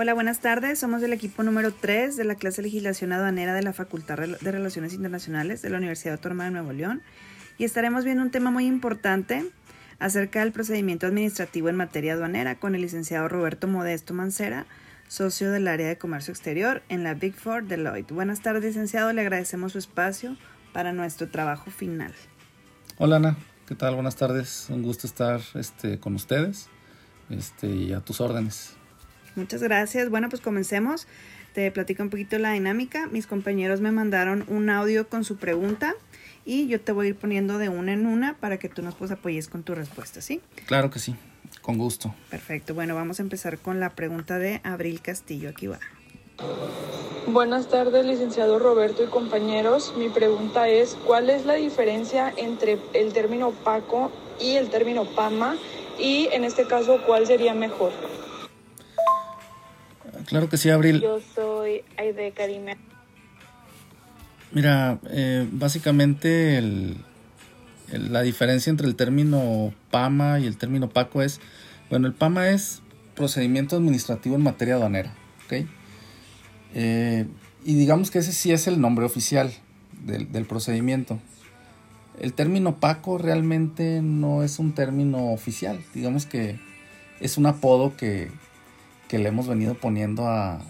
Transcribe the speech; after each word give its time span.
Hola, 0.00 0.14
buenas 0.14 0.38
tardes. 0.38 0.78
Somos 0.78 1.00
del 1.00 1.12
equipo 1.12 1.42
número 1.42 1.72
3 1.72 2.16
de 2.16 2.22
la 2.22 2.36
clase 2.36 2.58
de 2.62 2.68
legislación 2.68 3.12
aduanera 3.12 3.52
de 3.52 3.64
la 3.64 3.72
Facultad 3.72 4.16
de 4.16 4.52
Relaciones 4.52 4.94
Internacionales 4.94 5.60
de 5.60 5.70
la 5.70 5.78
Universidad 5.78 6.14
Autónoma 6.14 6.44
de 6.44 6.52
Nuevo 6.52 6.72
León 6.72 7.02
y 7.58 7.64
estaremos 7.64 8.04
viendo 8.04 8.22
un 8.22 8.30
tema 8.30 8.52
muy 8.52 8.66
importante 8.66 9.50
acerca 9.98 10.38
del 10.38 10.52
procedimiento 10.52 11.08
administrativo 11.08 11.68
en 11.68 11.74
materia 11.74 12.12
aduanera 12.12 12.60
con 12.60 12.76
el 12.76 12.82
licenciado 12.82 13.26
Roberto 13.26 13.66
Modesto 13.66 14.14
Mancera, 14.14 14.66
socio 15.08 15.50
del 15.50 15.66
área 15.66 15.88
de 15.88 15.98
comercio 15.98 16.30
exterior 16.30 16.84
en 16.88 17.02
la 17.02 17.14
Big 17.14 17.34
Four 17.34 17.64
Deloitte. 17.64 18.14
Buenas 18.14 18.40
tardes, 18.40 18.62
licenciado. 18.62 19.12
Le 19.12 19.22
agradecemos 19.22 19.72
su 19.72 19.78
espacio 19.78 20.36
para 20.72 20.92
nuestro 20.92 21.28
trabajo 21.28 21.72
final. 21.72 22.14
Hola, 22.98 23.16
Ana. 23.16 23.36
¿Qué 23.66 23.74
tal? 23.74 23.96
Buenas 23.96 24.14
tardes. 24.14 24.68
Un 24.70 24.84
gusto 24.84 25.08
estar 25.08 25.40
este, 25.54 25.98
con 25.98 26.14
ustedes 26.14 26.68
este, 27.30 27.66
y 27.66 27.92
a 27.92 27.98
tus 27.98 28.20
órdenes. 28.20 28.77
Muchas 29.38 29.62
gracias. 29.62 30.10
Bueno, 30.10 30.28
pues 30.28 30.42
comencemos. 30.42 31.06
Te 31.54 31.70
platico 31.70 32.02
un 32.02 32.10
poquito 32.10 32.38
la 32.38 32.52
dinámica. 32.52 33.06
Mis 33.06 33.26
compañeros 33.26 33.80
me 33.80 33.92
mandaron 33.92 34.44
un 34.48 34.68
audio 34.68 35.08
con 35.08 35.24
su 35.24 35.36
pregunta 35.36 35.94
y 36.44 36.66
yo 36.66 36.80
te 36.80 36.92
voy 36.92 37.06
a 37.06 37.08
ir 37.10 37.16
poniendo 37.16 37.56
de 37.56 37.68
una 37.68 37.92
en 37.92 38.06
una 38.06 38.34
para 38.34 38.58
que 38.58 38.68
tú 38.68 38.82
nos 38.82 38.96
pues 38.96 39.10
apoyes 39.10 39.48
con 39.48 39.62
tu 39.62 39.74
respuesta, 39.74 40.20
¿sí? 40.20 40.40
Claro 40.66 40.90
que 40.90 40.98
sí, 40.98 41.14
con 41.62 41.78
gusto. 41.78 42.14
Perfecto. 42.30 42.74
Bueno, 42.74 42.94
vamos 42.94 43.20
a 43.20 43.22
empezar 43.22 43.58
con 43.58 43.80
la 43.80 43.90
pregunta 43.90 44.38
de 44.38 44.60
Abril 44.64 45.00
Castillo. 45.00 45.50
Aquí 45.50 45.68
va. 45.68 45.78
Buenas 47.26 47.68
tardes, 47.68 48.06
licenciado 48.06 48.58
Roberto 48.58 49.04
y 49.04 49.06
compañeros. 49.06 49.94
Mi 49.96 50.08
pregunta 50.08 50.68
es, 50.68 50.96
¿cuál 51.06 51.30
es 51.30 51.46
la 51.46 51.54
diferencia 51.54 52.32
entre 52.36 52.78
el 52.92 53.12
término 53.12 53.52
PACO 53.52 54.10
y 54.40 54.56
el 54.56 54.68
término 54.68 55.04
PAMA? 55.04 55.56
Y 55.98 56.28
en 56.32 56.44
este 56.44 56.66
caso, 56.66 57.00
¿cuál 57.06 57.26
sería 57.26 57.54
mejor? 57.54 57.92
Claro 60.28 60.50
que 60.50 60.58
sí, 60.58 60.68
Abril. 60.68 61.00
Yo 61.00 61.20
soy 61.34 61.82
Aide 61.96 62.32
Karime. 62.32 62.76
Mira, 64.52 64.98
eh, 65.10 65.48
básicamente 65.50 66.62
la 67.90 68.20
diferencia 68.20 68.68
entre 68.68 68.86
el 68.86 68.94
término 68.94 69.72
PAMA 69.90 70.38
y 70.40 70.46
el 70.46 70.58
término 70.58 70.90
PACO 70.90 71.22
es, 71.22 71.40
bueno, 71.88 72.06
el 72.06 72.12
PAMA 72.12 72.50
es 72.50 72.82
procedimiento 73.14 73.76
administrativo 73.76 74.36
en 74.36 74.42
materia 74.42 74.74
aduanera, 74.74 75.14
¿ok? 75.46 75.66
Eh, 76.74 77.26
y 77.64 77.74
digamos 77.74 78.10
que 78.10 78.18
ese 78.18 78.32
sí 78.32 78.52
es 78.52 78.66
el 78.66 78.82
nombre 78.82 79.06
oficial 79.06 79.50
del, 80.04 80.30
del, 80.30 80.44
procedimiento. 80.44 81.18
El 82.20 82.34
término 82.34 82.76
PACO 82.80 83.16
realmente 83.16 84.02
no 84.02 84.42
es 84.42 84.58
un 84.58 84.74
término 84.74 85.32
oficial, 85.32 85.80
digamos 85.94 86.26
que 86.26 86.58
es 87.20 87.38
un 87.38 87.46
apodo 87.46 87.96
que, 87.96 88.30
que 89.08 89.18
le 89.18 89.28
hemos 89.28 89.48
venido 89.48 89.74
poniendo 89.74 90.28
a, 90.28 90.60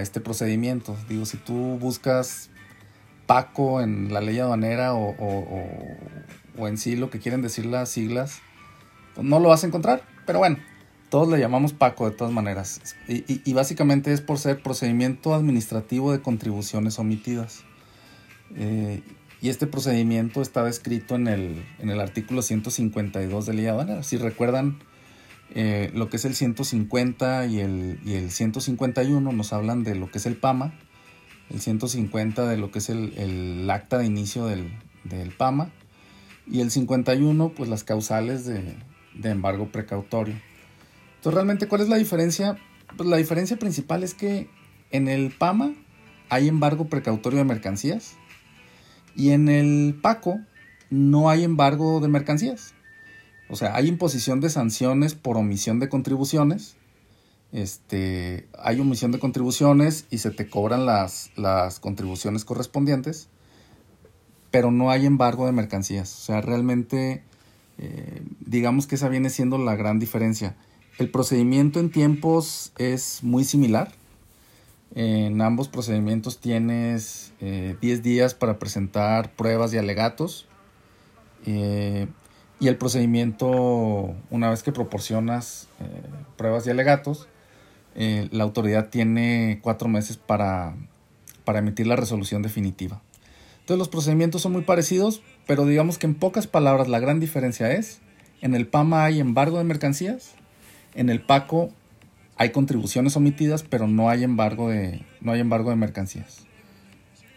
este 0.00 0.20
procedimiento. 0.20 0.96
Digo, 1.08 1.24
si 1.24 1.36
tú 1.36 1.78
buscas 1.78 2.50
Paco 3.26 3.80
en 3.80 4.12
la 4.12 4.20
ley 4.20 4.38
aduanera 4.40 4.94
o, 4.94 5.14
o, 6.56 6.66
en 6.66 6.78
sí 6.78 6.96
lo 6.96 7.10
que 7.10 7.20
quieren 7.20 7.42
decir 7.42 7.64
las 7.66 7.88
siglas, 7.88 8.40
pues 9.14 9.24
no 9.24 9.38
lo 9.38 9.50
vas 9.50 9.62
a 9.62 9.68
encontrar. 9.68 10.02
Pero 10.26 10.40
bueno, 10.40 10.58
todos 11.10 11.28
le 11.28 11.38
llamamos 11.38 11.72
Paco 11.74 12.10
de 12.10 12.16
todas 12.16 12.32
maneras. 12.32 12.80
Y, 13.06 13.52
básicamente 13.52 14.12
es 14.12 14.20
por 14.20 14.38
ser 14.38 14.62
procedimiento 14.62 15.32
administrativo 15.32 16.10
de 16.10 16.20
contribuciones 16.20 16.98
omitidas. 16.98 17.62
Eh, 18.56 19.02
y 19.40 19.50
este 19.50 19.68
procedimiento 19.68 20.42
está 20.42 20.64
descrito 20.64 21.14
en 21.14 21.28
el, 21.28 21.64
en 21.78 21.90
el 21.90 22.00
artículo 22.00 22.42
152 22.42 23.46
de 23.46 23.54
ley 23.54 23.66
aduanera. 23.66 24.02
Si 24.02 24.16
recuerdan, 24.16 24.80
eh, 25.54 25.90
lo 25.94 26.08
que 26.10 26.16
es 26.16 26.24
el 26.24 26.34
150 26.34 27.46
y 27.46 27.60
el, 27.60 28.00
y 28.04 28.14
el 28.14 28.30
151 28.30 29.32
nos 29.32 29.52
hablan 29.52 29.84
de 29.84 29.94
lo 29.94 30.10
que 30.10 30.18
es 30.18 30.26
el 30.26 30.36
PAMA 30.36 30.74
el 31.50 31.60
150 31.60 32.46
de 32.46 32.56
lo 32.56 32.70
que 32.70 32.78
es 32.78 32.90
el, 32.90 33.68
acta 33.70 33.98
de 33.98 34.06
inicio 34.06 34.46
del, 34.46 34.70
PAMA 35.36 35.70
y 36.46 36.60
el 36.60 36.70
51 36.70 37.50
pues 37.50 37.68
las 37.68 37.84
causales 37.84 38.44
de, 38.44 38.76
embargo 39.22 39.70
precautorio. 39.72 40.34
Entonces 41.16 41.34
realmente 41.34 41.68
¿cuál 41.68 41.80
es 41.80 41.88
la 41.88 41.96
diferencia? 41.96 42.58
Pues 42.96 43.08
la 43.08 43.16
diferencia 43.16 43.58
principal 43.58 44.04
es 44.04 44.14
que 44.14 44.48
en 44.90 45.08
el 45.08 45.30
PAMA 45.30 45.72
hay 46.28 46.48
embargo 46.48 46.88
precautorio 46.88 47.38
de 47.38 47.44
mercancías 47.44 48.16
y 49.16 49.30
en 49.30 49.48
el 49.48 49.98
PACO 50.00 50.40
no 50.90 51.30
hay 51.30 51.44
embargo 51.44 52.00
de 52.00 52.08
mercancías. 52.08 52.74
O 53.50 53.56
sea, 53.56 53.74
hay 53.74 53.88
imposición 53.88 54.40
de 54.40 54.50
sanciones 54.50 55.14
por 55.14 55.36
omisión 55.36 55.80
de 55.80 55.88
contribuciones 55.88 56.76
este, 57.52 58.46
hay 58.58 58.78
omisión 58.80 59.10
de 59.10 59.18
contribuciones 59.18 60.06
y 60.10 60.18
se 60.18 60.30
te 60.30 60.48
cobran 60.48 60.84
las, 60.84 61.30
las 61.36 61.80
contribuciones 61.80 62.44
correspondientes, 62.44 63.28
pero 64.50 64.70
no 64.70 64.90
hay 64.90 65.06
embargo 65.06 65.46
de 65.46 65.52
mercancías. 65.52 66.14
O 66.14 66.20
sea, 66.20 66.40
realmente, 66.40 67.22
eh, 67.78 68.22
digamos 68.40 68.86
que 68.86 68.96
esa 68.96 69.08
viene 69.08 69.30
siendo 69.30 69.56
la 69.58 69.76
gran 69.76 69.98
diferencia. 69.98 70.56
El 70.98 71.10
procedimiento 71.10 71.80
en 71.80 71.90
tiempos 71.90 72.72
es 72.76 73.20
muy 73.22 73.44
similar. 73.44 73.92
En 74.94 75.40
ambos 75.40 75.68
procedimientos 75.68 76.40
tienes 76.40 77.32
10 77.40 77.76
eh, 77.80 78.00
días 78.02 78.34
para 78.34 78.58
presentar 78.58 79.32
pruebas 79.34 79.72
y 79.72 79.78
alegatos. 79.78 80.46
Eh, 81.46 82.08
y 82.60 82.68
el 82.68 82.76
procedimiento, 82.76 84.14
una 84.30 84.50
vez 84.50 84.62
que 84.62 84.72
proporcionas 84.72 85.68
pruebas 86.36 86.66
y 86.66 86.70
alegatos, 86.70 87.28
eh, 87.94 88.28
la 88.30 88.44
autoridad 88.44 88.90
tiene 88.90 89.58
cuatro 89.62 89.88
meses 89.88 90.16
para, 90.16 90.76
para 91.44 91.58
emitir 91.58 91.86
la 91.86 91.96
resolución 91.96 92.42
definitiva. 92.42 93.00
Entonces 93.60 93.78
los 93.78 93.88
procedimientos 93.88 94.42
son 94.42 94.52
muy 94.52 94.62
parecidos, 94.62 95.20
pero 95.46 95.66
digamos 95.66 95.98
que 95.98 96.06
en 96.06 96.14
pocas 96.14 96.46
palabras 96.46 96.88
la 96.88 97.00
gran 97.00 97.20
diferencia 97.20 97.72
es, 97.72 98.00
en 98.40 98.54
el 98.54 98.66
PAMA 98.66 99.04
hay 99.04 99.20
embargo 99.20 99.58
de 99.58 99.64
mercancías, 99.64 100.34
en 100.94 101.10
el 101.10 101.20
PACO 101.20 101.70
hay 102.36 102.50
contribuciones 102.50 103.16
omitidas, 103.16 103.62
pero 103.62 103.88
no 103.88 104.08
hay 104.08 104.24
embargo 104.24 104.70
de, 104.70 105.04
no 105.20 105.32
hay 105.32 105.40
embargo 105.40 105.70
de 105.70 105.76
mercancías. 105.76 106.46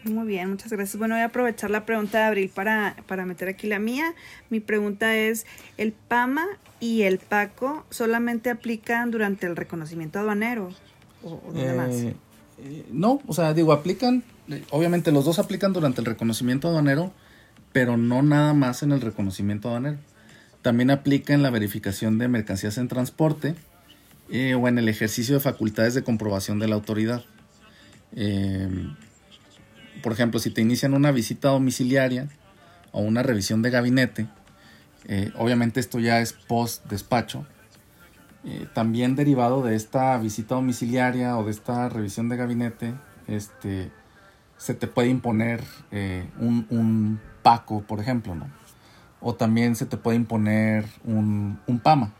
Muy 0.04 0.26
bien, 0.26 0.50
muchas 0.50 0.72
gracias. 0.72 0.98
Bueno, 0.98 1.14
voy 1.14 1.22
a 1.22 1.26
aprovechar 1.26 1.70
la 1.70 1.86
pregunta 1.86 2.18
de 2.18 2.24
Abril 2.24 2.50
para, 2.52 2.96
para 3.06 3.24
meter 3.24 3.48
aquí 3.48 3.68
la 3.68 3.78
mía. 3.78 4.14
Mi 4.50 4.58
pregunta 4.60 5.16
es, 5.16 5.46
¿el 5.76 5.92
PAMA 5.92 6.46
y 6.80 7.02
el 7.02 7.18
PACO 7.18 7.86
solamente 7.90 8.50
aplican 8.50 9.10
durante 9.10 9.46
el 9.46 9.54
reconocimiento 9.54 10.18
aduanero 10.18 10.70
o, 11.22 11.40
eh, 11.54 12.14
eh, 12.58 12.86
no, 12.90 13.20
o 13.26 13.32
sea, 13.32 13.54
digo, 13.54 13.72
aplican, 13.72 14.22
obviamente 14.70 15.12
los 15.12 15.24
dos 15.24 15.38
aplican 15.38 15.72
durante 15.72 16.00
el 16.00 16.06
reconocimiento 16.06 16.68
aduanero, 16.68 17.12
pero 17.72 17.96
no 17.96 18.22
nada 18.22 18.54
más 18.54 18.82
en 18.82 18.92
el 18.92 19.00
reconocimiento 19.00 19.68
aduanero. 19.68 19.98
También 20.62 20.90
aplica 20.90 21.34
en 21.34 21.42
la 21.42 21.50
verificación 21.50 22.18
de 22.18 22.28
mercancías 22.28 22.78
en 22.78 22.88
transporte 22.88 23.54
eh, 24.30 24.54
o 24.54 24.68
en 24.68 24.78
el 24.78 24.88
ejercicio 24.88 25.34
de 25.34 25.40
facultades 25.40 25.94
de 25.94 26.04
comprobación 26.04 26.58
de 26.58 26.68
la 26.68 26.74
autoridad. 26.74 27.24
Por 30.02 30.12
ejemplo, 30.12 30.40
si 30.40 30.50
te 30.50 30.60
inician 30.60 30.94
una 30.94 31.10
visita 31.10 31.48
domiciliaria 31.48 32.28
o 32.90 33.00
una 33.00 33.22
revisión 33.22 33.62
de 33.62 33.70
gabinete, 33.70 34.26
eh, 35.06 35.32
obviamente 35.36 35.80
esto 35.80 35.98
ya 35.98 36.20
es 36.20 36.32
post 36.32 36.86
despacho. 36.88 37.46
Eh, 38.44 38.66
también 38.74 39.14
derivado 39.14 39.62
de 39.62 39.76
esta 39.76 40.16
visita 40.18 40.56
domiciliaria 40.56 41.38
o 41.38 41.44
de 41.44 41.52
esta 41.52 41.88
revisión 41.88 42.28
de 42.28 42.36
gabinete, 42.36 42.94
este, 43.28 43.92
se 44.56 44.74
te 44.74 44.88
puede 44.88 45.08
imponer 45.08 45.62
eh, 45.90 46.28
un, 46.38 46.66
un, 46.70 47.20
PACO, 47.42 47.82
por 47.82 47.98
ejemplo, 47.98 48.36
¿no? 48.36 48.46
O 49.20 49.34
también 49.34 49.74
se 49.74 49.86
te 49.86 49.96
puede 49.96 50.16
imponer 50.16 50.86
un, 51.04 51.58
un 51.66 51.80
PAMA, 51.80 52.12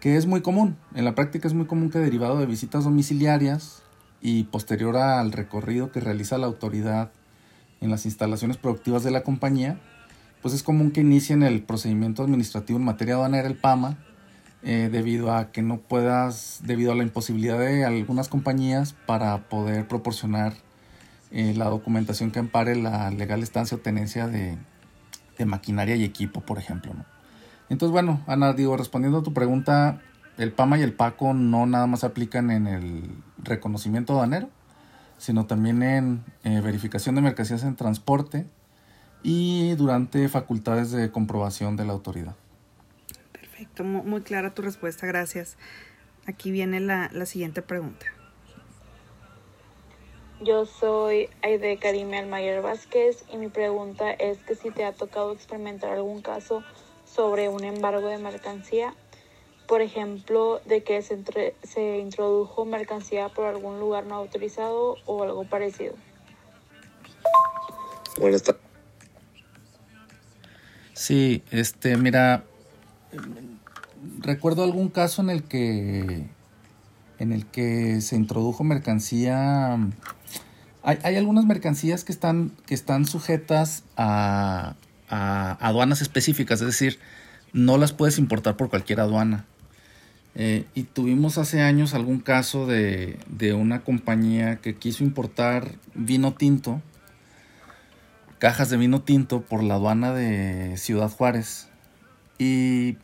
que 0.00 0.16
es 0.16 0.26
muy 0.26 0.42
común. 0.42 0.76
En 0.94 1.06
la 1.06 1.14
práctica 1.14 1.48
es 1.48 1.54
muy 1.54 1.66
común 1.66 1.90
que 1.90 1.98
derivado 1.98 2.38
de 2.38 2.44
visitas 2.44 2.84
domiciliarias 2.84 3.82
y 4.20 4.44
posterior 4.44 4.96
al 4.96 5.32
recorrido 5.32 5.90
que 5.90 6.00
realiza 6.00 6.36
la 6.36 6.46
autoridad 6.46 7.10
en 7.80 7.90
las 7.90 8.04
instalaciones 8.04 8.56
productivas 8.56 9.04
de 9.04 9.10
la 9.10 9.22
compañía, 9.22 9.78
pues 10.42 10.54
es 10.54 10.62
común 10.62 10.90
que 10.90 11.00
inicien 11.00 11.42
el 11.42 11.62
procedimiento 11.62 12.22
administrativo 12.22 12.78
en 12.78 12.84
materia 12.84 13.14
aduanera, 13.14 13.48
el 13.48 13.56
PAMA, 13.56 13.98
eh, 14.62 14.88
debido 14.90 15.32
a 15.32 15.52
que 15.52 15.62
no 15.62 15.78
puedas, 15.78 16.60
debido 16.64 16.92
a 16.92 16.94
la 16.94 17.04
imposibilidad 17.04 17.58
de 17.58 17.84
algunas 17.84 18.28
compañías 18.28 18.94
para 19.06 19.48
poder 19.48 19.86
proporcionar 19.86 20.54
eh, 21.30 21.54
la 21.56 21.66
documentación 21.66 22.30
que 22.30 22.38
ampare 22.38 22.74
la 22.74 23.10
legal 23.10 23.42
estancia 23.42 23.76
o 23.76 23.80
tenencia 23.80 24.26
de, 24.26 24.58
maquinaria 25.44 25.94
y 25.94 26.02
equipo, 26.02 26.40
por 26.40 26.58
ejemplo. 26.58 26.92
Entonces, 27.68 27.92
bueno, 27.92 28.20
Ana, 28.26 28.52
digo, 28.54 28.76
respondiendo 28.76 29.18
a 29.18 29.22
tu 29.22 29.32
pregunta, 29.32 30.00
el 30.36 30.50
PAMA 30.52 30.78
y 30.78 30.82
el 30.82 30.92
PACO 30.92 31.34
no 31.34 31.64
nada 31.66 31.86
más 31.86 32.02
aplican 32.02 32.50
en 32.50 32.66
el 32.66 33.14
reconocimiento 33.38 34.14
aduanero, 34.14 34.50
sino 35.18 35.46
también 35.46 35.82
en 35.82 36.24
eh, 36.44 36.60
verificación 36.60 37.14
de 37.14 37.20
mercancías 37.20 37.64
en 37.64 37.76
transporte, 37.76 38.46
y 39.22 39.74
durante 39.74 40.28
facultades 40.28 40.90
de 40.90 41.10
comprobación 41.10 41.76
de 41.76 41.84
la 41.84 41.92
autoridad. 41.92 42.36
Perfecto, 43.32 43.84
muy, 43.84 44.22
clara 44.22 44.54
tu 44.54 44.62
respuesta, 44.62 45.06
gracias. 45.06 45.56
Aquí 46.26 46.50
viene 46.50 46.80
la, 46.80 47.10
la 47.12 47.26
siguiente 47.26 47.62
pregunta. 47.62 48.06
Yo 50.40 50.66
soy 50.66 51.28
Aide 51.42 51.78
Karime 51.78 52.18
Almayer 52.18 52.62
Vázquez 52.62 53.24
y 53.32 53.38
mi 53.38 53.48
pregunta 53.48 54.12
es 54.12 54.38
que 54.38 54.54
si 54.54 54.70
te 54.70 54.84
ha 54.84 54.92
tocado 54.92 55.32
experimentar 55.32 55.92
algún 55.92 56.22
caso 56.22 56.62
sobre 57.04 57.48
un 57.48 57.64
embargo 57.64 58.06
de 58.06 58.18
mercancía, 58.18 58.94
por 59.68 59.82
ejemplo, 59.82 60.60
de 60.64 60.82
que 60.82 61.02
se, 61.02 61.22
se 61.62 61.98
introdujo 61.98 62.64
mercancía 62.64 63.28
por 63.28 63.44
algún 63.44 63.78
lugar 63.78 64.06
no 64.06 64.14
autorizado 64.14 64.96
o 65.04 65.22
algo 65.22 65.44
parecido. 65.44 65.94
Buenas 68.18 68.42
tardes. 68.42 68.62
Sí, 70.94 71.44
este, 71.50 71.96
mira, 71.98 72.44
recuerdo 74.20 74.64
algún 74.64 74.88
caso 74.88 75.22
en 75.22 75.30
el 75.30 75.44
que 75.44 76.26
en 77.18 77.32
el 77.32 77.46
que 77.46 78.00
se 78.00 78.16
introdujo 78.16 78.64
mercancía 78.64 79.78
hay, 80.82 80.98
hay 81.02 81.16
algunas 81.16 81.44
mercancías 81.44 82.04
que 82.04 82.10
están 82.10 82.52
que 82.66 82.74
están 82.74 83.04
sujetas 83.04 83.84
a, 83.96 84.74
a, 85.08 85.52
aduanas 85.60 86.00
específicas, 86.00 86.60
es 86.62 86.66
decir, 86.66 86.98
no 87.52 87.76
las 87.76 87.92
puedes 87.92 88.18
importar 88.18 88.56
por 88.56 88.68
cualquier 88.70 89.00
aduana. 89.00 89.44
Eh, 90.38 90.64
y 90.74 90.84
tuvimos 90.84 91.36
hace 91.36 91.60
años 91.60 91.94
algún 91.94 92.20
caso 92.20 92.66
de, 92.66 93.18
de 93.28 93.52
una 93.52 93.80
compañía 93.80 94.56
que 94.56 94.76
quiso 94.76 95.04
importar 95.04 95.72
vino 95.94 96.32
tinto 96.32 96.80
cajas 98.38 98.70
de 98.70 98.76
vino 98.76 99.02
tinto 99.02 99.42
por 99.42 99.62
la 99.62 99.74
aduana 99.74 100.12
de 100.12 100.76
Ciudad 100.76 101.10
Juárez. 101.10 101.68
Y, 102.38 102.96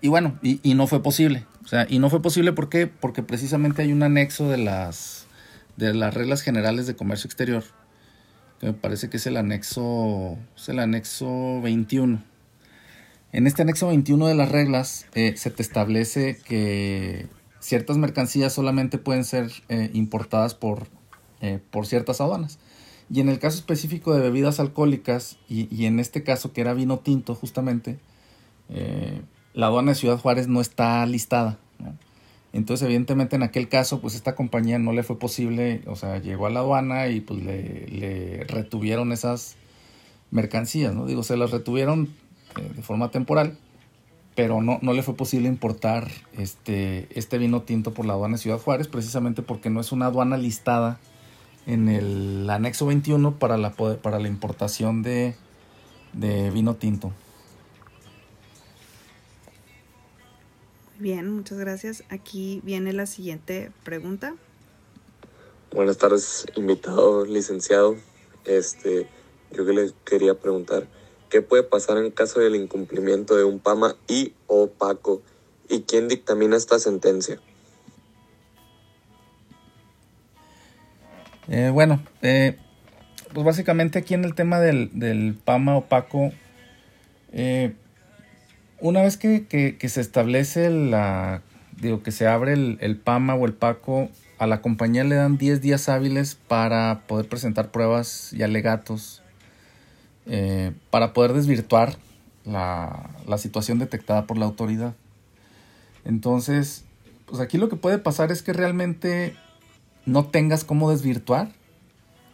y 0.00 0.08
bueno, 0.08 0.38
y, 0.42 0.74
no 0.74 0.86
fue 0.86 1.02
posible. 1.02 1.46
O 1.64 1.66
sea, 1.66 1.86
y 1.88 1.98
no 1.98 2.10
fue 2.10 2.20
posible 2.20 2.52
¿por 2.52 2.68
qué? 2.68 2.86
porque 2.86 3.22
precisamente 3.22 3.82
hay 3.82 3.92
un 3.92 4.02
anexo 4.02 4.48
de 4.48 4.58
las, 4.58 5.26
de 5.76 5.94
las 5.94 6.12
reglas 6.12 6.42
generales 6.42 6.86
de 6.86 6.96
comercio 6.96 7.28
exterior, 7.28 7.64
que 8.60 8.66
me 8.66 8.72
parece 8.72 9.08
que 9.08 9.16
es 9.16 9.26
el 9.26 9.36
anexo, 9.36 10.38
es 10.56 10.68
el 10.68 10.78
anexo 10.78 11.60
21. 11.62 12.22
En 13.32 13.46
este 13.46 13.62
anexo 13.62 13.88
21 13.88 14.26
de 14.26 14.34
las 14.34 14.52
reglas 14.52 15.06
eh, 15.14 15.34
se 15.36 15.50
te 15.50 15.62
establece 15.62 16.36
que 16.44 17.28
ciertas 17.62 17.96
mercancías 17.96 18.52
solamente 18.52 18.98
pueden 18.98 19.24
ser 19.24 19.50
eh, 19.70 19.90
importadas 19.94 20.54
por, 20.54 20.88
eh, 21.40 21.58
por 21.70 21.86
ciertas 21.86 22.20
aduanas. 22.20 22.58
Y 23.08 23.20
en 23.20 23.28
el 23.28 23.38
caso 23.38 23.56
específico 23.56 24.14
de 24.14 24.20
bebidas 24.20 24.60
alcohólicas, 24.60 25.38
y, 25.48 25.86
en 25.86 26.00
este 26.00 26.22
caso 26.22 26.52
que 26.52 26.60
era 26.60 26.74
vino 26.74 26.98
tinto 26.98 27.34
justamente, 27.34 27.98
eh, 28.68 29.22
la 29.54 29.66
aduana 29.66 29.92
de 29.92 29.94
Ciudad 29.96 30.18
Juárez 30.18 30.48
no 30.48 30.60
está 30.60 31.04
listada. 31.06 31.58
Entonces, 32.52 32.84
evidentemente, 32.84 33.36
en 33.36 33.42
aquel 33.42 33.68
caso, 33.68 34.00
pues 34.00 34.14
esta 34.14 34.34
compañía 34.34 34.78
no 34.78 34.92
le 34.92 35.02
fue 35.02 35.18
posible, 35.18 35.82
o 35.86 35.96
sea, 35.96 36.18
llegó 36.18 36.46
a 36.46 36.50
la 36.50 36.60
aduana 36.60 37.08
y 37.08 37.20
pues 37.20 37.42
le 37.42 38.44
retuvieron 38.48 39.12
esas 39.12 39.56
mercancías, 40.30 40.94
¿no? 40.94 41.06
Digo, 41.06 41.22
se 41.22 41.36
las 41.36 41.50
retuvieron 41.50 42.08
eh, 42.56 42.70
de 42.74 42.82
forma 42.82 43.10
temporal, 43.10 43.58
pero 44.34 44.62
no, 44.62 44.78
no 44.82 44.92
le 44.92 45.02
fue 45.02 45.14
posible 45.14 45.48
importar 45.48 46.10
este, 46.36 47.08
este 47.18 47.38
vino 47.38 47.62
tinto 47.62 47.92
por 47.92 48.06
la 48.06 48.14
aduana 48.14 48.36
de 48.36 48.42
Ciudad 48.42 48.58
Juárez, 48.58 48.88
precisamente 48.88 49.42
porque 49.42 49.70
no 49.70 49.80
es 49.80 49.92
una 49.92 50.06
aduana 50.06 50.36
listada 50.36 50.98
en 51.66 51.88
el 51.88 52.48
anexo 52.48 52.86
21 52.86 53.38
para 53.38 53.56
la, 53.56 53.72
para 53.72 54.18
la 54.18 54.28
importación 54.28 55.02
de, 55.02 55.34
de 56.12 56.50
vino 56.50 56.76
tinto. 56.76 57.12
Bien, 60.98 61.28
muchas 61.30 61.58
gracias. 61.58 62.04
Aquí 62.10 62.60
viene 62.64 62.92
la 62.92 63.06
siguiente 63.06 63.72
pregunta. 63.82 64.36
Buenas 65.72 65.98
tardes, 65.98 66.46
invitado, 66.54 67.24
licenciado. 67.24 67.96
Este, 68.44 69.08
yo 69.52 69.66
que 69.66 69.72
le 69.72 69.92
quería 70.04 70.34
preguntar, 70.34 70.86
¿qué 71.32 71.40
puede 71.40 71.62
pasar 71.62 71.96
en 71.96 72.10
caso 72.10 72.40
del 72.40 72.54
incumplimiento 72.54 73.34
de 73.34 73.44
un 73.44 73.58
PAMA 73.58 73.96
y 74.06 74.34
o 74.48 74.66
PACO? 74.68 75.22
¿Y 75.66 75.80
quién 75.84 76.06
dictamina 76.06 76.58
esta 76.58 76.78
sentencia? 76.78 77.40
Eh, 81.48 81.70
bueno, 81.72 82.04
eh, 82.20 82.58
pues 83.32 83.46
básicamente 83.46 83.98
aquí 83.98 84.12
en 84.12 84.26
el 84.26 84.34
tema 84.34 84.60
del, 84.60 85.38
PAMA 85.42 85.78
opaco, 85.78 86.32
eh, 87.32 87.72
una 88.78 89.00
vez 89.00 89.16
que, 89.16 89.78
se 89.88 90.00
establece 90.02 90.68
la, 90.68 91.40
digo, 91.80 92.02
que 92.02 92.12
se 92.12 92.26
abre 92.26 92.52
el, 92.52 92.76
el, 92.82 92.98
PAMA 92.98 93.36
o 93.36 93.46
el 93.46 93.54
PACO, 93.54 94.10
a 94.36 94.46
la 94.46 94.60
compañía 94.60 95.02
le 95.02 95.14
dan 95.14 95.38
10 95.38 95.62
días 95.62 95.88
hábiles 95.88 96.34
para 96.34 97.04
poder 97.06 97.26
presentar 97.26 97.70
pruebas 97.70 98.34
y 98.34 98.42
alegatos, 98.42 99.21
eh, 100.26 100.72
para 100.90 101.12
poder 101.12 101.32
desvirtuar 101.32 101.96
la, 102.44 103.10
la 103.26 103.38
situación 103.38 103.78
detectada 103.78 104.26
por 104.26 104.38
la 104.38 104.46
autoridad. 104.46 104.94
Entonces, 106.04 106.84
pues 107.26 107.40
aquí 107.40 107.58
lo 107.58 107.68
que 107.68 107.76
puede 107.76 107.98
pasar 107.98 108.32
es 108.32 108.42
que 108.42 108.52
realmente 108.52 109.34
no 110.04 110.26
tengas 110.26 110.64
cómo 110.64 110.90
desvirtuar, 110.90 111.52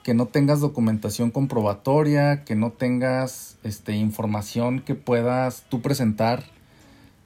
que 0.02 0.14
no 0.14 0.26
tengas 0.26 0.60
documentación 0.60 1.30
comprobatoria, 1.30 2.44
que 2.44 2.54
no 2.54 2.72
tengas 2.72 3.58
este, 3.62 3.94
información 3.94 4.80
que 4.80 4.94
puedas 4.94 5.64
tú 5.68 5.82
presentar 5.82 6.44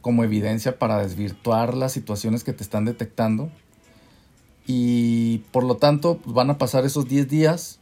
como 0.00 0.24
evidencia 0.24 0.78
para 0.78 0.98
desvirtuar 0.98 1.74
las 1.74 1.92
situaciones 1.92 2.42
que 2.42 2.52
te 2.52 2.64
están 2.64 2.84
detectando. 2.84 3.50
Y 4.66 5.38
por 5.52 5.64
lo 5.64 5.76
tanto 5.76 6.18
pues 6.18 6.34
van 6.34 6.50
a 6.50 6.58
pasar 6.58 6.84
esos 6.84 7.08
10 7.08 7.28
días, 7.28 7.78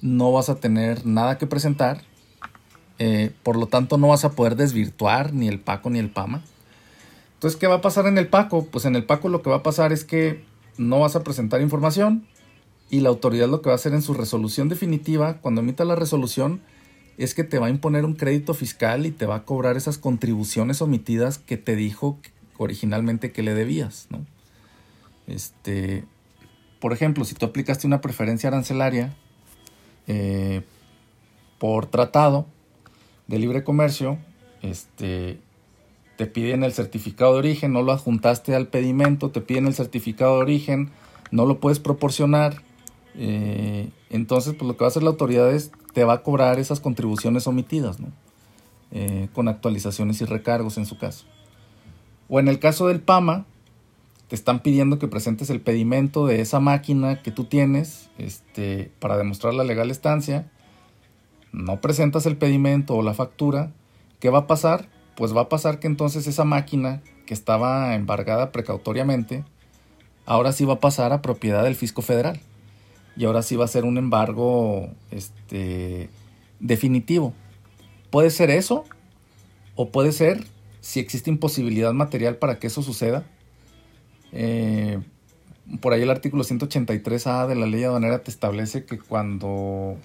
no 0.00 0.32
vas 0.32 0.48
a 0.48 0.56
tener 0.56 1.06
nada 1.06 1.38
que 1.38 1.46
presentar, 1.46 2.02
eh, 2.98 3.32
por 3.42 3.56
lo 3.56 3.66
tanto 3.66 3.98
no 3.98 4.08
vas 4.08 4.24
a 4.24 4.32
poder 4.32 4.56
desvirtuar 4.56 5.32
ni 5.32 5.48
el 5.48 5.60
PACO 5.60 5.90
ni 5.90 5.98
el 5.98 6.10
PAMA. 6.10 6.42
Entonces, 7.34 7.58
¿qué 7.58 7.66
va 7.66 7.76
a 7.76 7.80
pasar 7.80 8.06
en 8.06 8.18
el 8.18 8.28
PACO? 8.28 8.66
Pues 8.66 8.84
en 8.84 8.96
el 8.96 9.04
PACO 9.04 9.28
lo 9.28 9.42
que 9.42 9.50
va 9.50 9.56
a 9.56 9.62
pasar 9.62 9.92
es 9.92 10.04
que 10.04 10.44
no 10.76 11.00
vas 11.00 11.14
a 11.16 11.22
presentar 11.22 11.60
información 11.60 12.26
y 12.90 13.00
la 13.00 13.10
autoridad 13.10 13.48
lo 13.48 13.62
que 13.62 13.68
va 13.68 13.74
a 13.74 13.76
hacer 13.76 13.94
en 13.94 14.02
su 14.02 14.14
resolución 14.14 14.68
definitiva, 14.68 15.38
cuando 15.40 15.60
emita 15.60 15.84
la 15.84 15.94
resolución, 15.94 16.62
es 17.16 17.34
que 17.34 17.44
te 17.44 17.58
va 17.58 17.66
a 17.66 17.70
imponer 17.70 18.04
un 18.04 18.14
crédito 18.14 18.54
fiscal 18.54 19.04
y 19.04 19.10
te 19.10 19.26
va 19.26 19.36
a 19.36 19.44
cobrar 19.44 19.76
esas 19.76 19.98
contribuciones 19.98 20.80
omitidas 20.80 21.38
que 21.38 21.56
te 21.56 21.76
dijo 21.76 22.18
originalmente 22.56 23.32
que 23.32 23.42
le 23.42 23.54
debías, 23.54 24.06
¿no? 24.10 24.24
Este, 25.26 26.04
por 26.80 26.92
ejemplo, 26.92 27.24
si 27.24 27.34
tú 27.34 27.46
aplicaste 27.46 27.86
una 27.86 28.00
preferencia 28.00 28.48
arancelaria 28.48 29.14
eh, 30.08 30.62
por 31.58 31.86
tratado 31.86 32.46
de 33.28 33.38
libre 33.38 33.62
comercio, 33.62 34.18
este, 34.62 35.38
te 36.16 36.26
piden 36.26 36.64
el 36.64 36.72
certificado 36.72 37.34
de 37.34 37.38
origen, 37.38 37.72
no 37.72 37.82
lo 37.82 37.92
adjuntaste 37.92 38.54
al 38.56 38.66
pedimento, 38.66 39.30
te 39.30 39.40
piden 39.40 39.66
el 39.66 39.74
certificado 39.74 40.36
de 40.36 40.42
origen, 40.42 40.90
no 41.30 41.46
lo 41.46 41.60
puedes 41.60 41.78
proporcionar. 41.78 42.62
Eh, 43.14 43.90
entonces, 44.10 44.54
pues 44.54 44.66
lo 44.66 44.76
que 44.76 44.80
va 44.80 44.86
a 44.86 44.88
hacer 44.88 45.04
la 45.04 45.10
autoridad 45.10 45.52
es 45.52 45.70
te 45.92 46.04
va 46.04 46.14
a 46.14 46.22
cobrar 46.22 46.58
esas 46.58 46.80
contribuciones 46.80 47.46
omitidas. 47.46 47.98
Eh, 48.90 49.28
con 49.34 49.48
actualizaciones 49.48 50.22
y 50.22 50.24
recargos 50.24 50.78
en 50.78 50.86
su 50.86 50.96
caso. 50.96 51.26
O 52.28 52.40
en 52.40 52.48
el 52.48 52.58
caso 52.58 52.88
del 52.88 53.00
PAMA, 53.00 53.44
te 54.28 54.34
están 54.34 54.60
pidiendo 54.60 54.98
que 54.98 55.08
presentes 55.08 55.50
el 55.50 55.60
pedimento 55.60 56.26
de 56.26 56.40
esa 56.40 56.60
máquina 56.60 57.22
que 57.22 57.30
tú 57.30 57.44
tienes 57.44 58.10
este, 58.18 58.90
para 59.00 59.16
demostrar 59.16 59.54
la 59.54 59.64
legal 59.64 59.90
estancia. 59.90 60.50
No 61.52 61.80
presentas 61.80 62.26
el 62.26 62.36
pedimento 62.36 62.94
o 62.94 63.02
la 63.02 63.14
factura. 63.14 63.72
¿Qué 64.20 64.30
va 64.30 64.40
a 64.40 64.46
pasar? 64.46 64.88
pues 65.18 65.36
va 65.36 65.40
a 65.42 65.48
pasar 65.48 65.80
que 65.80 65.88
entonces 65.88 66.28
esa 66.28 66.44
máquina 66.44 67.02
que 67.26 67.34
estaba 67.34 67.96
embargada 67.96 68.52
precautoriamente, 68.52 69.42
ahora 70.26 70.52
sí 70.52 70.64
va 70.64 70.74
a 70.74 70.80
pasar 70.80 71.12
a 71.12 71.22
propiedad 71.22 71.64
del 71.64 71.74
fisco 71.74 72.02
federal. 72.02 72.40
Y 73.16 73.24
ahora 73.24 73.42
sí 73.42 73.56
va 73.56 73.64
a 73.64 73.68
ser 73.68 73.84
un 73.84 73.98
embargo 73.98 74.90
este, 75.10 76.08
definitivo. 76.60 77.34
Puede 78.10 78.30
ser 78.30 78.50
eso, 78.50 78.84
o 79.74 79.88
puede 79.88 80.12
ser, 80.12 80.44
si 80.80 81.00
existe 81.00 81.30
imposibilidad 81.30 81.92
material 81.92 82.36
para 82.36 82.60
que 82.60 82.68
eso 82.68 82.84
suceda, 82.84 83.26
eh, 84.32 85.00
por 85.80 85.92
ahí 85.92 86.02
el 86.02 86.10
artículo 86.10 86.44
183A 86.44 87.46
de 87.46 87.54
la 87.54 87.66
ley 87.66 87.84
aduanera 87.84 88.22
te 88.22 88.30
establece 88.30 88.84
que 88.84 88.98
cuando, 88.98 89.96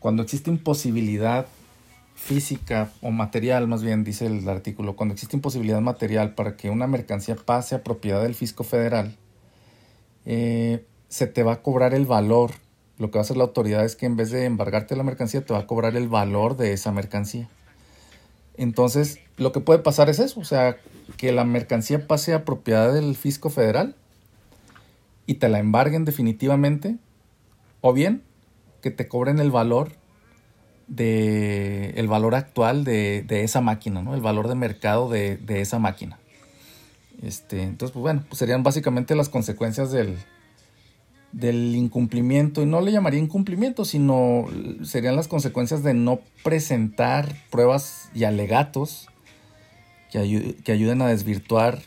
cuando 0.00 0.22
existe 0.22 0.50
imposibilidad 0.50 1.46
física 2.14 2.90
o 3.00 3.10
material, 3.10 3.68
más 3.68 3.82
bien 3.82 4.04
dice 4.04 4.26
el 4.26 4.48
artículo, 4.48 4.96
cuando 4.96 5.14
existe 5.14 5.36
imposibilidad 5.36 5.80
material 5.80 6.34
para 6.34 6.56
que 6.56 6.70
una 6.70 6.86
mercancía 6.86 7.36
pase 7.36 7.76
a 7.76 7.82
propiedad 7.82 8.22
del 8.22 8.34
fisco 8.34 8.64
federal, 8.64 9.16
eh, 10.26 10.84
se 11.08 11.26
te 11.26 11.42
va 11.42 11.54
a 11.54 11.62
cobrar 11.62 11.94
el 11.94 12.06
valor. 12.06 12.52
Lo 12.98 13.10
que 13.10 13.18
va 13.18 13.20
a 13.20 13.22
hacer 13.22 13.36
la 13.36 13.44
autoridad 13.44 13.84
es 13.84 13.94
que 13.96 14.06
en 14.06 14.16
vez 14.16 14.30
de 14.30 14.44
embargarte 14.44 14.96
la 14.96 15.04
mercancía, 15.04 15.44
te 15.44 15.52
va 15.52 15.60
a 15.60 15.66
cobrar 15.66 15.96
el 15.96 16.08
valor 16.08 16.56
de 16.56 16.72
esa 16.72 16.92
mercancía. 16.92 17.48
Entonces, 18.58 19.20
lo 19.36 19.52
que 19.52 19.60
puede 19.60 19.78
pasar 19.78 20.10
es 20.10 20.18
eso, 20.18 20.40
o 20.40 20.44
sea, 20.44 20.76
que 21.16 21.30
la 21.32 21.44
mercancía 21.44 22.06
pase 22.06 22.34
a 22.34 22.44
propiedad 22.44 22.92
del 22.92 23.16
fisco 23.16 23.50
federal 23.50 23.94
y 25.26 25.34
te 25.34 25.48
la 25.48 25.60
embarguen 25.60 26.04
definitivamente 26.04 26.96
o 27.80 27.92
bien 27.92 28.22
que 28.82 28.90
te 28.90 29.06
cobren 29.06 29.38
el 29.38 29.52
valor 29.52 29.92
de 30.88 31.90
el 31.90 32.08
valor 32.08 32.34
actual 32.34 32.82
de, 32.82 33.24
esa 33.30 33.60
máquina, 33.60 34.02
¿no? 34.02 34.14
El 34.14 34.22
valor 34.22 34.48
de 34.48 34.56
mercado 34.56 35.08
de, 35.08 35.38
esa 35.48 35.78
máquina. 35.78 36.18
Este, 37.22 37.62
entonces, 37.62 37.92
pues 37.92 38.02
bueno, 38.02 38.24
pues 38.28 38.40
serían 38.40 38.64
básicamente 38.64 39.14
las 39.14 39.28
consecuencias 39.28 39.92
del, 39.92 40.16
del 41.32 41.74
incumplimiento, 41.76 42.62
y 42.62 42.66
no 42.66 42.80
le 42.80 42.92
llamaría 42.92 43.20
incumplimiento, 43.20 43.84
sino 43.84 44.46
serían 44.82 45.16
las 45.16 45.28
consecuencias 45.28 45.82
de 45.82 45.94
no 45.94 46.20
presentar 46.42 47.34
pruebas 47.50 48.10
y 48.14 48.24
alegatos 48.24 49.08
que, 50.10 50.56
que 50.64 50.72
ayuden 50.72 51.02
a 51.02 51.08
desvirtuar 51.08 51.82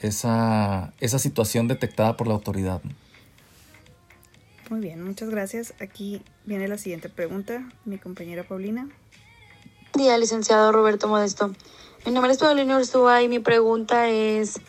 esa, 0.00 0.92
esa 1.00 1.18
situación 1.18 1.68
detectada 1.68 2.16
por 2.16 2.26
la 2.26 2.34
autoridad. 2.34 2.80
Muy 4.68 4.80
bien, 4.80 5.02
muchas 5.02 5.30
gracias. 5.30 5.74
Aquí 5.80 6.22
viene 6.44 6.66
la 6.66 6.76
siguiente 6.76 7.08
pregunta, 7.08 7.68
mi 7.84 7.98
compañera 7.98 8.42
Paulina. 8.42 8.88
Buen 9.92 10.06
día, 10.06 10.18
licenciado 10.18 10.72
Roberto 10.72 11.06
Modesto. 11.06 11.54
Mi 12.04 12.12
nombre 12.12 12.32
es 12.32 12.38
Paulina 12.38 12.76
Ursúa 12.76 13.22
y 13.22 13.28
mi 13.28 13.38
pregunta 13.38 14.08
es, 14.08 14.60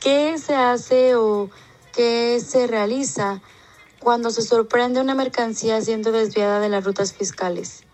¿qué 0.00 0.38
se 0.38 0.54
hace 0.54 1.16
o 1.16 1.50
qué 1.94 2.40
se 2.40 2.66
realiza 2.66 3.40
cuando 3.98 4.30
se 4.30 4.42
sorprende 4.42 5.00
una 5.00 5.14
mercancía 5.14 5.80
siendo 5.80 6.12
desviada 6.12 6.60
de 6.60 6.68
las 6.68 6.84
rutas 6.84 7.12
fiscales? 7.12 7.84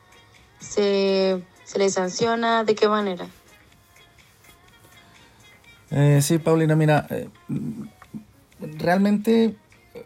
¿Se, 0.58 1.42
se 1.64 1.78
le 1.78 1.90
sanciona? 1.90 2.64
¿De 2.64 2.74
qué 2.74 2.88
manera? 2.88 3.26
Eh, 5.90 6.20
sí, 6.22 6.38
Paulina, 6.38 6.76
mira, 6.76 7.06
eh, 7.10 7.28
realmente 8.60 9.56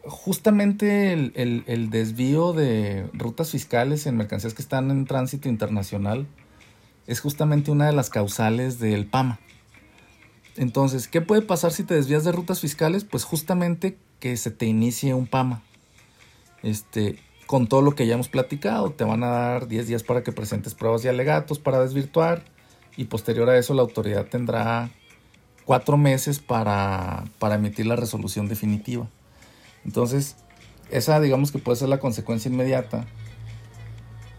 justamente 0.04 1.12
el, 1.12 1.90
desvío 1.90 2.52
de 2.52 3.08
rutas 3.12 3.50
fiscales 3.50 4.06
en 4.06 4.16
mercancías 4.16 4.54
que 4.54 4.62
están 4.62 4.90
en 4.90 5.06
tránsito 5.06 5.48
internacional 5.48 6.26
es 7.06 7.20
justamente 7.20 7.70
una 7.70 7.86
de 7.86 7.92
las 7.92 8.10
causales 8.10 8.78
del 8.78 9.06
PAMA. 9.06 9.40
Entonces, 10.56 11.08
¿qué 11.08 11.20
puede 11.20 11.42
pasar 11.42 11.72
si 11.72 11.84
te 11.84 11.94
desvías 11.94 12.24
de 12.24 12.32
rutas 12.32 12.60
fiscales? 12.60 13.04
Pues 13.04 13.24
justamente 13.24 13.98
que 14.20 14.36
se 14.36 14.50
te 14.50 14.66
inicie 14.66 15.14
un 15.14 15.26
PAMA. 15.26 15.62
Este, 16.62 17.18
con 17.46 17.66
todo 17.66 17.82
lo 17.82 17.94
que 17.94 18.06
ya 18.06 18.14
hemos 18.14 18.28
platicado, 18.28 18.90
te 18.92 19.04
van 19.04 19.24
a 19.24 19.28
dar 19.28 19.66
10 19.66 19.86
días 19.86 20.02
para 20.02 20.22
que 20.22 20.32
presentes 20.32 20.74
pruebas 20.74 21.04
y 21.04 21.08
alegatos 21.08 21.58
para 21.58 21.80
desvirtuar 21.80 22.44
y 22.96 23.04
posterior 23.04 23.48
a 23.48 23.58
eso 23.58 23.74
la 23.74 23.82
autoridad 23.82 24.26
tendrá 24.26 24.90
cuatro 25.64 25.96
meses 25.96 26.38
para, 26.38 27.24
para 27.38 27.54
emitir 27.56 27.86
la 27.86 27.96
resolución 27.96 28.48
definitiva. 28.48 29.08
Entonces, 29.84 30.36
esa 30.90 31.20
digamos 31.20 31.52
que 31.52 31.58
puede 31.58 31.76
ser 31.76 31.88
la 31.88 31.98
consecuencia 31.98 32.50
inmediata. 32.50 33.06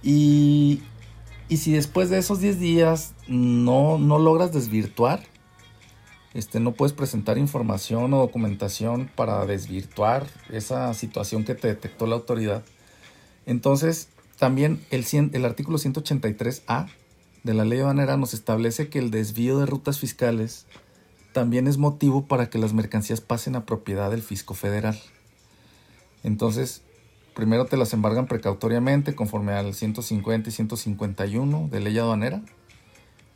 Y, 0.01 0.82
y 1.50 1.58
si 1.58 1.72
después 1.72 2.10
de 2.10 2.20
esos 2.20 2.39
10 2.39 2.60
días 2.60 3.13
no, 3.27 3.98
no 3.98 4.20
logras 4.20 4.53
desvirtuar, 4.53 5.24
este, 6.34 6.60
no 6.60 6.72
puedes 6.74 6.94
presentar 6.94 7.38
información 7.38 8.13
o 8.13 8.20
documentación 8.20 9.10
para 9.16 9.46
desvirtuar 9.46 10.28
esa 10.50 10.94
situación 10.94 11.44
que 11.44 11.56
te 11.56 11.68
detectó 11.68 12.08
la 12.08 12.16
autoridad. 12.16 12.63
Entonces, 13.46 14.10
también 14.40 14.84
el, 14.90 15.06
el 15.34 15.46
artículo 15.46 15.78
183A 15.78 16.88
de 17.44 17.54
la 17.54 17.66
ley 17.66 17.82
banera 17.82 18.18
nos 18.18 18.34
establece 18.34 18.90
que 18.90 19.00
el 19.00 19.12
desvío 19.12 19.60
de 19.60 19.66
rutas 19.66 20.00
fiscales 20.00 20.66
también 21.34 21.68
es 21.68 21.78
motivo 21.78 22.25
para 22.25 22.50
que 22.50 22.58
las 22.58 22.74
mercancías 22.74 23.22
pasen 23.22 23.56
a 23.56 23.66
propiedad 23.66 24.10
del 24.10 24.22
fisco 24.22 24.54
federal. 24.54 25.00
Entonces, 26.24 26.82
primero 27.36 27.66
te 27.66 27.78
las 27.78 27.94
embargan 27.94 28.28
precautoriamente 28.28 29.16
conforme 29.16 29.54
al 29.54 29.74
150 29.74 30.50
y 30.50 30.52
151 30.52 31.68
de 31.70 31.80
ley 31.80 31.98
aduanera, 31.98 32.42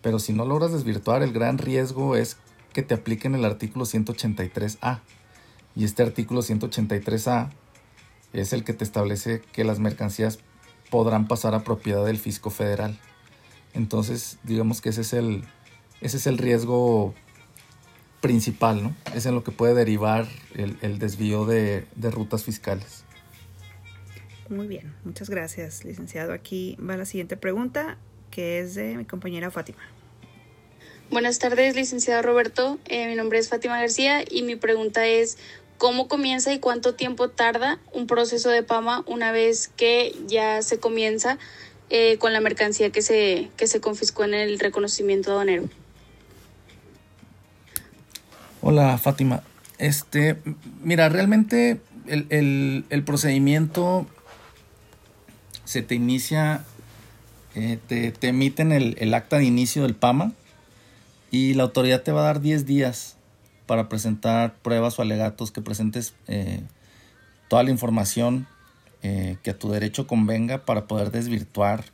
pero 0.01 0.19
si 0.19 0.31
no 0.31 0.45
logras 0.45 0.71
desvirtuar, 0.71 1.21
el 1.21 1.33
gran 1.33 1.57
riesgo 1.57 2.15
es 2.15 2.37
que 2.77 2.83
te 2.83 2.93
apliquen 2.93 3.33
el 3.33 3.43
artículo 3.43 3.85
183A. 3.85 4.99
Y 5.75 5.83
este 5.83 6.03
artículo 6.03 6.43
183A 6.43 7.49
es 8.33 8.53
el 8.53 8.63
que 8.63 8.73
te 8.73 8.83
establece 8.83 9.41
que 9.51 9.63
las 9.63 9.79
mercancías 9.79 10.37
podrán 10.91 11.27
pasar 11.27 11.55
a 11.55 11.63
propiedad 11.63 12.05
del 12.05 12.19
fisco 12.19 12.51
federal. 12.51 12.99
Entonces, 13.73 14.37
digamos 14.43 14.79
que 14.79 14.89
ese 14.89 15.01
es 15.01 15.13
el, 15.13 15.43
ese 16.01 16.17
es 16.17 16.27
el 16.27 16.37
riesgo 16.37 17.15
principal, 18.21 18.83
¿no? 18.83 18.95
Es 19.15 19.25
en 19.25 19.33
lo 19.33 19.43
que 19.43 19.51
puede 19.51 19.73
derivar 19.73 20.27
el, 20.53 20.99
desvío 20.99 21.47
de, 21.47 21.87
rutas 22.11 22.43
fiscales. 22.43 23.05
Muy 24.51 24.67
bien, 24.67 24.93
muchas 25.03 25.31
gracias, 25.31 25.83
licenciado. 25.83 26.31
Aquí 26.31 26.77
va 26.79 26.95
la 26.95 27.05
siguiente 27.05 27.37
pregunta, 27.37 27.97
que 28.29 28.59
es 28.59 28.75
de 28.75 28.97
mi 28.97 29.05
compañera 29.05 29.49
Fátima. 29.49 29.79
Buenas 31.09 31.39
tardes, 31.39 31.73
licenciado 31.73 32.21
Roberto. 32.21 32.79
Eh, 32.85 33.07
mi 33.07 33.15
nombre 33.15 33.39
es 33.39 33.47
Fátima 33.47 33.79
García 33.79 34.25
y 34.29 34.43
mi 34.43 34.57
pregunta 34.57 35.07
es, 35.07 35.37
¿cómo 35.77 36.09
comienza 36.09 36.51
y 36.51 36.59
cuánto 36.59 36.95
tiempo 36.95 37.29
tarda 37.29 37.79
un 37.93 38.07
proceso 38.07 38.49
de 38.49 38.61
PAMA 38.61 39.05
una 39.07 39.31
vez 39.31 39.69
que 39.69 40.13
ya 40.27 40.61
se 40.61 40.79
comienza 40.79 41.37
eh, 41.89 42.17
con 42.17 42.33
la 42.33 42.41
mercancía 42.41 42.89
que 42.89 43.01
se, 43.01 43.49
que 43.55 43.67
se 43.67 43.79
confiscó 43.79 44.25
en 44.25 44.33
el 44.33 44.59
reconocimiento 44.59 45.31
aduanero? 45.31 45.69
Hola 48.61 48.97
Fátima. 48.97 49.43
Este, 49.77 50.35
mira, 50.81 51.07
realmente 51.07 51.79
el, 52.07 53.03
procedimiento 53.05 54.07
se 55.63 55.83
te 55.83 55.95
inicia, 55.95 56.65
eh, 57.55 57.79
te, 57.87 58.27
emiten 58.27 58.73
el, 58.73 59.13
acta 59.13 59.37
de 59.37 59.45
inicio 59.45 59.83
del 59.83 59.95
PAMA 59.95 60.33
y 61.31 61.53
la 61.53 61.63
autoridad 61.63 62.03
te 62.03 62.11
va 62.11 62.21
a 62.21 62.25
dar 62.25 62.41
10 62.41 62.65
días 62.65 63.17
para 63.65 63.89
presentar 63.89 64.55
pruebas 64.59 64.97
o 64.97 65.01
alegatos, 65.01 65.51
que 65.51 65.61
presentes 65.61 66.15
eh, 66.27 66.63
toda 67.49 67.63
la 67.63 67.71
información 67.71 68.47
eh, 69.03 69.37
que 69.43 69.51
a 69.51 69.59
tu 69.59 69.69
derecho 69.69 70.07
convenga 70.07 70.65
para 70.65 70.87
poder 70.87 71.11
desvirtuar 71.11 71.85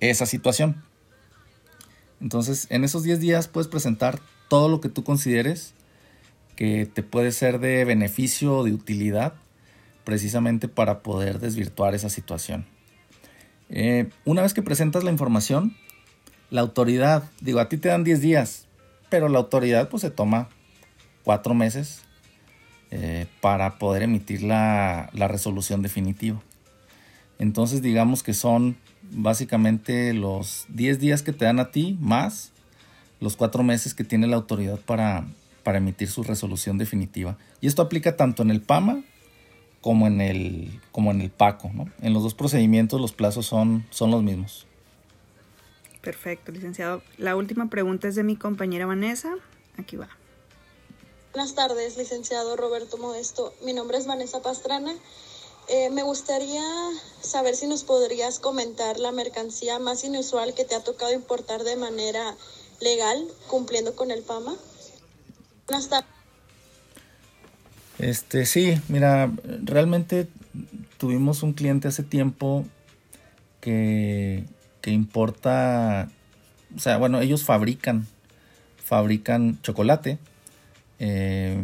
esa 0.00 0.26
situación. 0.26 0.84
Entonces, 2.20 2.66
en 2.70 2.84
esos 2.84 3.02
10 3.02 3.20
días 3.20 3.48
puedes 3.48 3.68
presentar 3.68 4.20
todo 4.48 4.68
lo 4.68 4.80
que 4.80 4.88
tú 4.88 5.02
consideres 5.02 5.74
que 6.54 6.86
te 6.86 7.02
puede 7.02 7.32
ser 7.32 7.60
de 7.60 7.84
beneficio 7.84 8.58
o 8.58 8.64
de 8.64 8.72
utilidad 8.72 9.34
precisamente 10.04 10.68
para 10.68 11.02
poder 11.02 11.38
desvirtuar 11.40 11.94
esa 11.94 12.08
situación. 12.08 12.66
Eh, 13.68 14.08
una 14.24 14.42
vez 14.42 14.54
que 14.54 14.62
presentas 14.62 15.04
la 15.04 15.10
información, 15.10 15.76
la 16.50 16.60
autoridad, 16.60 17.24
digo, 17.40 17.60
a 17.60 17.68
ti 17.68 17.76
te 17.76 17.88
dan 17.88 18.04
10 18.04 18.20
días, 18.20 18.66
pero 19.10 19.28
la 19.28 19.38
autoridad 19.38 19.88
pues 19.88 20.02
se 20.02 20.10
toma 20.10 20.48
4 21.24 21.54
meses 21.54 22.02
eh, 22.90 23.26
para 23.40 23.78
poder 23.78 24.04
emitir 24.04 24.42
la, 24.42 25.10
resolución 25.12 25.82
definitiva. 25.82 26.40
Entonces 27.38 27.82
digamos 27.82 28.22
que 28.22 28.32
son 28.32 28.76
básicamente 29.02 30.14
los 30.14 30.66
10 30.68 31.00
días 31.00 31.22
que 31.22 31.32
te 31.32 31.44
dan 31.44 31.58
a 31.58 31.70
ti 31.70 31.96
más 32.00 32.52
los 33.20 33.36
cuatro 33.36 33.62
meses 33.62 33.94
que 33.94 34.04
tiene 34.04 34.26
la 34.26 34.36
autoridad 34.36 34.78
para, 34.78 35.26
emitir 35.64 36.08
su 36.08 36.22
resolución 36.22 36.78
definitiva. 36.78 37.38
Y 37.60 37.66
esto 37.66 37.82
aplica 37.82 38.16
tanto 38.16 38.42
en 38.42 38.50
el 38.50 38.60
PAMA 38.60 39.02
como 39.80 40.06
en 40.06 40.20
el, 40.20 40.80
PACO. 41.36 41.70
¿no? 41.74 41.88
En 42.02 42.12
los 42.12 42.22
dos 42.22 42.34
procedimientos 42.34 43.00
los 43.00 43.12
plazos 43.12 43.46
son 43.46 43.84
los 43.98 44.22
mismos. 44.22 44.66
Perfecto, 46.06 46.52
licenciado. 46.52 47.02
La 47.18 47.34
última 47.34 47.68
pregunta 47.68 48.06
es 48.06 48.14
de 48.14 48.22
mi 48.22 48.36
compañera 48.36 48.86
Vanessa. 48.86 49.34
Aquí 49.76 49.96
va. 49.96 50.08
Buenas 51.32 51.56
tardes, 51.56 51.96
licenciado 51.96 52.54
Roberto 52.54 52.96
Modesto. 52.96 53.52
Mi 53.64 53.72
nombre 53.72 53.98
es 53.98 54.06
Vanessa 54.06 54.40
Pastrana. 54.40 54.94
Eh, 55.68 55.90
me 55.90 56.04
gustaría 56.04 56.62
saber 57.20 57.56
si 57.56 57.66
nos 57.66 57.82
podrías 57.82 58.38
comentar 58.38 59.00
la 59.00 59.10
mercancía 59.10 59.80
más 59.80 60.04
inusual 60.04 60.54
que 60.54 60.64
te 60.64 60.76
ha 60.76 60.84
tocado 60.84 61.12
importar 61.12 61.64
de 61.64 61.74
manera 61.74 62.36
legal 62.80 63.26
cumpliendo 63.48 63.96
con 63.96 64.12
el 64.12 64.22
PAMA? 64.22 64.54
Este, 67.98 68.46
sí, 68.46 68.80
mira, 68.86 69.32
realmente 69.64 70.28
tuvimos 70.98 71.42
un 71.42 71.52
cliente 71.52 71.88
hace 71.88 72.04
tiempo 72.04 72.64
que, 73.60 74.44
que 74.86 74.92
importa, 74.92 76.08
o 76.76 76.78
sea, 76.78 76.96
bueno, 76.96 77.20
ellos 77.20 77.42
fabrican, 77.42 78.06
fabrican 78.76 79.60
chocolate. 79.62 80.20
Eh, 81.00 81.60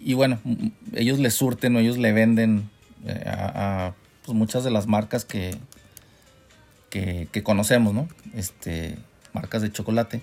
y 0.00 0.14
bueno, 0.14 0.40
ellos 0.94 1.18
le 1.18 1.30
surten 1.30 1.76
o 1.76 1.80
ellos 1.80 1.98
le 1.98 2.12
venden 2.12 2.70
eh, 3.04 3.24
a, 3.26 3.92
pues 4.24 4.34
muchas 4.34 4.64
de 4.64 4.70
las 4.70 4.86
marcas 4.86 5.26
que, 5.26 5.54
que, 6.88 7.42
conocemos, 7.42 7.92
¿no? 7.92 8.08
Este, 8.32 8.96
marcas 9.34 9.60
de 9.60 9.70
chocolate. 9.70 10.22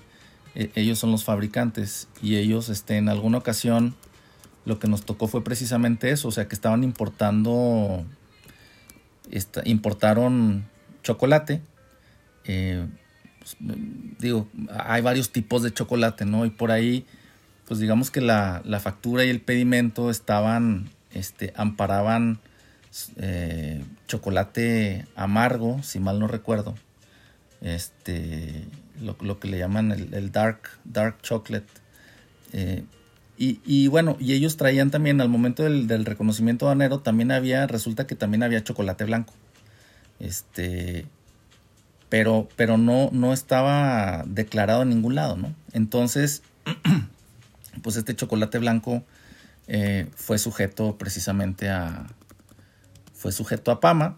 E, 0.55 0.71
ellos 0.73 0.97
son 0.97 1.11
los 1.11 1.23
fabricantes 1.23 2.07
y 2.19 2.37
ellos 2.37 2.69
este, 2.69 2.97
en 2.97 3.09
alguna 3.09 3.37
ocasión 3.37 3.93
lo 4.65 4.79
que 4.79 4.87
nos 4.87 5.05
tocó 5.05 5.27
fue 5.27 5.43
precisamente 5.43 6.09
eso, 6.09 6.29
o 6.29 6.31
sea, 6.31 6.47
que 6.47 6.55
estaban 6.55 6.83
importando, 6.83 8.03
importaron 9.65 10.72
chocolate. 11.03 11.61
Eh, 12.45 12.87
pues, 13.39 13.57
digo, 14.19 14.47
hay 14.69 15.01
varios 15.01 15.31
tipos 15.31 15.63
de 15.63 15.73
chocolate, 15.73 16.25
¿no? 16.25 16.45
Y 16.45 16.49
por 16.49 16.71
ahí, 16.71 17.05
pues 17.67 17.79
digamos 17.79 18.09
que 18.09 18.21
la, 18.21 18.61
la 18.65 18.79
factura 18.79 19.25
y 19.25 19.29
el 19.29 19.41
pedimento 19.41 20.09
estaban, 20.09 20.89
este, 21.11 21.53
amparaban 21.55 22.39
eh, 23.17 23.83
chocolate 24.07 25.05
amargo, 25.15 25.81
si 25.83 25.99
mal 25.99 26.19
no 26.19 26.27
recuerdo. 26.27 26.75
Este, 27.61 28.65
lo, 29.01 29.15
lo 29.21 29.39
que 29.39 29.47
le 29.47 29.57
llaman 29.57 29.91
el, 29.91 30.31
dark, 30.31 30.69
dark 30.83 31.21
chocolate. 31.21 31.67
Eh, 32.51 32.83
y, 33.35 33.87
bueno, 33.87 34.15
y 34.21 34.33
ellos 34.33 34.55
traían 34.55 34.89
también 34.89 35.19
al 35.19 35.27
momento 35.27 35.63
del, 35.63 35.85
del, 35.85 36.05
reconocimiento 36.05 36.67
banero, 36.67 36.99
también 36.99 37.29
había, 37.31 37.67
resulta 37.67 38.07
que 38.07 38.15
también 38.15 38.41
había 38.41 38.63
chocolate 38.63 39.03
blanco. 39.03 39.33
Este, 40.23 41.05
pero, 42.07 42.47
pero 42.55 42.77
no, 42.77 43.09
no 43.11 43.33
estaba 43.33 44.23
declarado 44.25 44.83
en 44.83 44.89
ningún 44.89 45.15
lado, 45.15 45.35
¿no? 45.35 45.53
Entonces, 45.73 46.43
pues 47.83 47.97
este 47.97 48.15
chocolate 48.15 48.57
blanco 48.57 49.03
eh, 49.67 50.07
fue 50.15 50.37
sujeto 50.37 50.97
precisamente 50.97 51.69
a, 51.69 52.07
fue 53.13 53.33
sujeto 53.33 53.69
a 53.71 53.81
PAMA. 53.81 54.17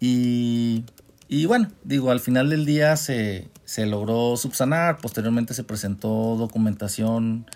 Y, 0.00 0.84
y 1.28 1.44
bueno, 1.44 1.70
digo, 1.84 2.10
al 2.10 2.20
final 2.20 2.48
del 2.48 2.64
día 2.64 2.96
se, 2.96 3.50
se 3.66 3.84
logró 3.84 4.38
subsanar, 4.38 4.96
posteriormente 4.96 5.52
se 5.52 5.62
presentó 5.62 6.36
documentación 6.38 7.46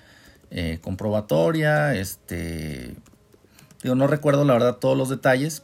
eh, 0.51 0.79
comprobatoria, 0.83 1.95
este, 1.95 2.95
digo, 3.83 3.95
no 3.95 4.07
recuerdo 4.07 4.45
la 4.45 4.53
verdad 4.53 4.77
todos 4.77 4.97
los 4.97 5.09
detalles, 5.09 5.63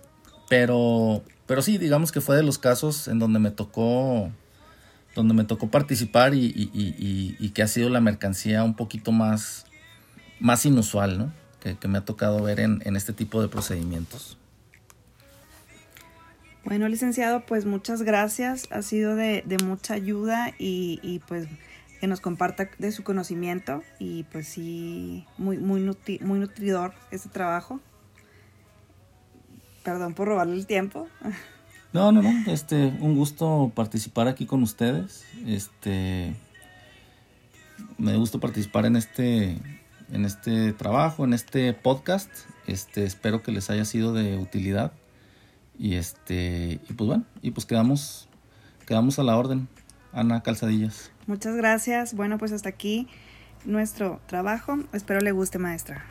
pero, 0.48 1.22
pero 1.46 1.62
sí, 1.62 1.78
digamos 1.78 2.12
que 2.12 2.20
fue 2.20 2.36
de 2.36 2.42
los 2.42 2.58
casos 2.58 3.08
en 3.08 3.18
donde 3.18 3.38
me 3.38 3.50
tocó, 3.50 4.30
donde 5.14 5.34
me 5.34 5.44
tocó 5.44 5.70
participar 5.70 6.32
y, 6.34 7.52
que 7.54 7.62
ha 7.62 7.68
sido 7.68 7.88
la 7.88 8.00
mercancía 8.00 8.62
un 8.62 8.74
poquito 8.74 9.12
más, 9.12 9.66
más 10.40 10.64
inusual, 10.64 11.18
¿no? 11.18 11.32
Que, 11.60 11.88
me 11.88 11.98
ha 11.98 12.04
tocado 12.04 12.42
ver 12.42 12.60
en, 12.60 12.96
este 12.96 13.12
tipo 13.12 13.42
de 13.42 13.48
procedimientos. 13.48 14.38
Bueno, 16.64 16.88
licenciado, 16.88 17.44
pues 17.44 17.66
muchas 17.66 18.02
gracias. 18.02 18.68
Ha 18.70 18.82
sido 18.82 19.16
de, 19.16 19.44
mucha 19.64 19.94
ayuda 19.94 20.52
y, 20.58 21.20
pues 21.26 21.48
que 22.00 22.08
nos 22.08 22.20
comparta 22.20 22.68
de 22.78 22.90
su 22.90 23.04
conocimiento 23.04 23.84
y 24.00 24.24
pues 24.24 24.48
sí, 24.48 25.24
muy, 25.38 25.58
muy, 25.58 25.82
muy 26.20 26.38
nutridor 26.40 26.94
este 27.12 27.28
trabajo. 27.28 27.80
Perdón 29.82 30.14
por 30.14 30.28
robarle 30.28 30.54
el 30.54 30.66
tiempo. 30.66 31.08
No, 31.92 32.10
no, 32.10 32.22
no, 32.22 32.50
este, 32.50 32.86
un 33.00 33.16
gusto 33.16 33.70
participar 33.74 34.28
aquí 34.28 34.46
con 34.46 34.62
ustedes. 34.62 35.26
Este, 35.46 36.34
me 37.98 38.16
gusta 38.16 38.38
participar 38.38 38.86
en 38.86 38.96
este, 38.96 39.58
en 40.10 40.24
este 40.24 40.72
trabajo, 40.72 41.24
en 41.24 41.34
este 41.34 41.72
podcast. 41.74 42.30
Este, 42.66 43.04
espero 43.04 43.42
que 43.42 43.52
les 43.52 43.68
haya 43.70 43.84
sido 43.84 44.14
de 44.14 44.38
utilidad. 44.38 44.92
Y 45.78 45.96
este, 45.96 46.80
y 46.88 46.92
pues 46.94 47.08
bueno, 47.08 47.24
y 47.42 47.50
pues 47.50 47.66
quedamos, 47.66 48.28
quedamos 48.86 49.18
a 49.18 49.22
la 49.22 49.36
orden. 49.36 49.68
Ana 50.12 50.42
Calzadillas. 50.42 51.10
Muchas 51.26 51.56
gracias. 51.56 52.14
Bueno, 52.14 52.38
pues 52.38 52.52
hasta 52.52 52.68
aquí 52.68 53.08
nuestro 53.64 54.20
trabajo. 54.26 54.78
Espero 54.92 55.20
le 55.20 55.32
guste, 55.32 55.58
maestra. 55.58 56.04